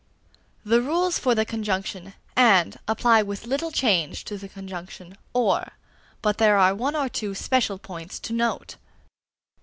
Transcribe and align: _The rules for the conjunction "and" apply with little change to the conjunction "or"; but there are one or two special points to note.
_The 0.65 0.81
rules 0.81 1.19
for 1.19 1.35
the 1.35 1.45
conjunction 1.45 2.15
"and" 2.35 2.79
apply 2.87 3.21
with 3.21 3.45
little 3.45 3.69
change 3.69 4.23
to 4.25 4.35
the 4.35 4.49
conjunction 4.49 5.15
"or"; 5.31 5.73
but 6.23 6.39
there 6.39 6.57
are 6.57 6.73
one 6.73 6.95
or 6.95 7.07
two 7.07 7.35
special 7.35 7.77
points 7.77 8.19
to 8.21 8.33
note. 8.33 8.77